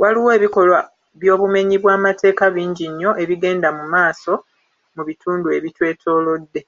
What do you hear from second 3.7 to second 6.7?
mu maaso mu bitundu ebitwetoolodde.